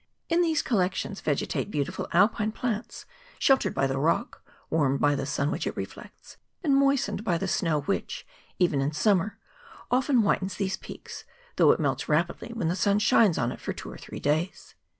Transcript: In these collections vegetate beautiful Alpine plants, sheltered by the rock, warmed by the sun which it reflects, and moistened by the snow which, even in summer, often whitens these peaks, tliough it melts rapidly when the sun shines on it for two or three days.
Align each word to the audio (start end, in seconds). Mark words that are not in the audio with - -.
In 0.29 0.41
these 0.41 0.63
collections 0.63 1.21
vegetate 1.21 1.69
beautiful 1.69 2.07
Alpine 2.11 2.51
plants, 2.51 3.05
sheltered 3.37 3.75
by 3.75 3.85
the 3.85 3.99
rock, 3.99 4.41
warmed 4.71 4.99
by 4.99 5.13
the 5.13 5.27
sun 5.27 5.51
which 5.51 5.67
it 5.67 5.77
reflects, 5.77 6.37
and 6.63 6.75
moistened 6.75 7.23
by 7.23 7.37
the 7.37 7.47
snow 7.47 7.81
which, 7.81 8.25
even 8.57 8.81
in 8.81 8.93
summer, 8.93 9.37
often 9.91 10.21
whitens 10.21 10.55
these 10.55 10.75
peaks, 10.75 11.23
tliough 11.55 11.75
it 11.75 11.79
melts 11.79 12.09
rapidly 12.09 12.49
when 12.51 12.67
the 12.67 12.75
sun 12.75 12.97
shines 12.97 13.37
on 13.37 13.51
it 13.51 13.61
for 13.61 13.73
two 13.73 13.91
or 13.91 13.97
three 13.99 14.19
days. 14.19 14.73